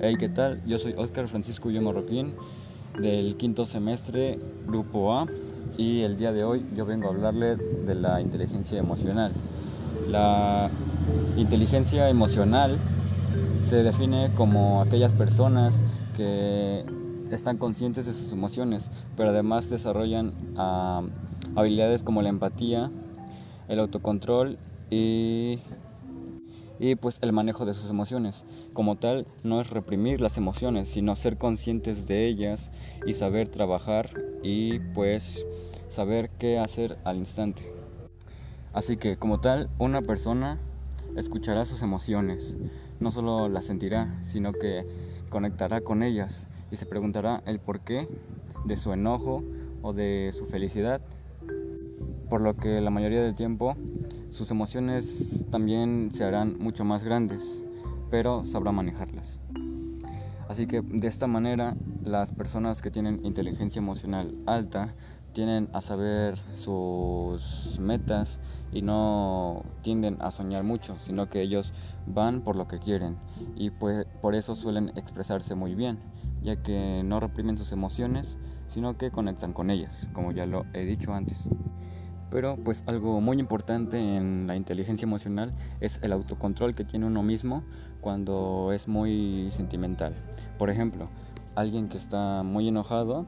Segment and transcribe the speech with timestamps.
[0.00, 0.60] Hey, ¿qué tal?
[0.64, 2.36] Yo soy Oscar Francisco Yo Marroquín
[3.00, 5.26] del quinto semestre, Grupo A,
[5.76, 9.32] y el día de hoy yo vengo a hablarle de la inteligencia emocional.
[10.08, 10.70] La
[11.36, 12.78] inteligencia emocional
[13.62, 15.82] se define como aquellas personas
[16.16, 16.84] que
[17.32, 21.02] están conscientes de sus emociones, pero además desarrollan ah,
[21.56, 22.88] habilidades como la empatía,
[23.66, 24.58] el autocontrol
[24.90, 25.58] y
[26.78, 28.44] y pues el manejo de sus emociones.
[28.72, 32.70] Como tal, no es reprimir las emociones, sino ser conscientes de ellas
[33.06, 34.10] y saber trabajar
[34.42, 35.44] y pues
[35.88, 37.72] saber qué hacer al instante.
[38.72, 40.58] Así que como tal, una persona
[41.16, 42.56] escuchará sus emociones,
[43.00, 44.86] no solo las sentirá, sino que
[45.30, 48.08] conectará con ellas y se preguntará el porqué
[48.64, 49.42] de su enojo
[49.82, 51.00] o de su felicidad.
[52.28, 53.74] Por lo que la mayoría del tiempo
[54.30, 57.62] sus emociones también se harán mucho más grandes,
[58.10, 59.40] pero sabrá manejarlas.
[60.48, 64.94] Así que de esta manera las personas que tienen inteligencia emocional alta
[65.32, 68.40] tienen a saber sus metas
[68.72, 71.74] y no tienden a soñar mucho, sino que ellos
[72.06, 73.18] van por lo que quieren
[73.56, 75.98] y pues por eso suelen expresarse muy bien,
[76.42, 80.84] ya que no reprimen sus emociones, sino que conectan con ellas, como ya lo he
[80.84, 81.48] dicho antes.
[82.30, 87.22] Pero pues algo muy importante en la inteligencia emocional es el autocontrol que tiene uno
[87.22, 87.64] mismo
[88.00, 90.14] cuando es muy sentimental.
[90.58, 91.08] Por ejemplo,
[91.54, 93.26] alguien que está muy enojado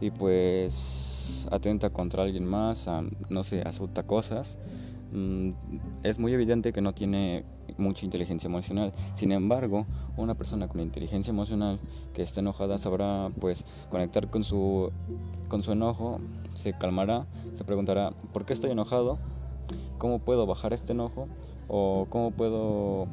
[0.00, 2.88] y pues atenta contra alguien más,
[3.28, 4.58] no sé, asusta cosas,
[6.02, 7.44] es muy evidente que no tiene
[7.76, 8.92] mucha inteligencia emocional.
[9.14, 11.80] Sin embargo, una persona con inteligencia emocional
[12.12, 14.90] que esté enojada sabrá pues conectar con su
[15.48, 16.20] con su enojo,
[16.54, 19.18] se calmará, se preguntará, ¿por qué estoy enojado?
[19.98, 21.28] ¿Cómo puedo bajar este enojo?
[21.68, 23.06] ¿O cómo puedo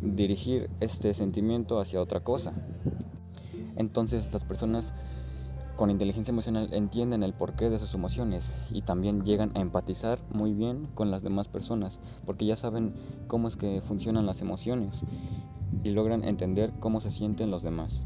[0.00, 2.52] dirigir este sentimiento hacia otra cosa?
[3.76, 4.94] Entonces las personas
[5.76, 10.54] con inteligencia emocional entienden el porqué de sus emociones y también llegan a empatizar muy
[10.54, 12.94] bien con las demás personas porque ya saben
[13.26, 15.02] cómo es que funcionan las emociones
[15.82, 18.02] y logran entender cómo se sienten los demás.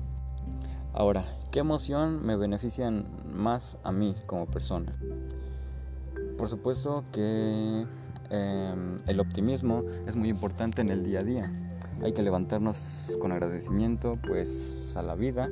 [0.95, 4.97] Ahora, ¿qué emoción me benefician más a mí como persona?
[6.39, 7.87] Por supuesto que
[8.31, 11.69] em, el optimismo es muy importante en el día a día.
[12.03, 15.51] Hay que levantarnos con agradecimiento pues a la vida,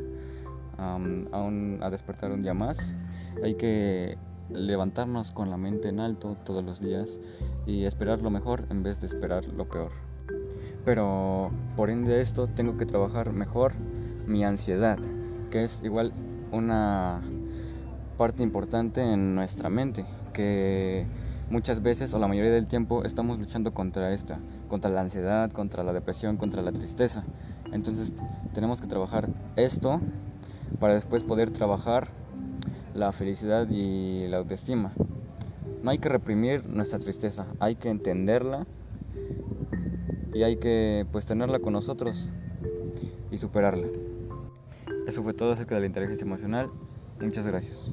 [0.78, 2.94] a, despertar un día más.
[3.42, 4.18] Hay que
[4.50, 7.18] levantarnos con la mente en alto todos los días
[7.66, 9.92] y esperar lo mejor en vez de esperar lo peor.
[10.84, 13.72] Pero por ende de esto tengo que trabajar mejor
[14.26, 14.98] mi ansiedad,
[15.50, 16.12] que es igual
[16.52, 17.22] una
[18.16, 21.06] parte importante en nuestra mente, que
[21.50, 24.38] muchas veces o la mayoría del tiempo estamos luchando contra esta,
[24.68, 27.24] contra la ansiedad, contra la depresión, contra la tristeza.
[27.72, 28.12] Entonces
[28.52, 30.00] tenemos que trabajar esto
[30.78, 32.08] para después poder trabajar
[32.94, 34.92] la felicidad y la autoestima.
[35.82, 38.66] No hay que reprimir nuestra tristeza, hay que entenderla
[40.34, 42.30] y hay que pues tenerla con nosotros
[43.30, 43.86] y superarla.
[45.06, 46.70] Eso fue todo acerca de la inteligencia emocional.
[47.20, 47.92] Muchas gracias.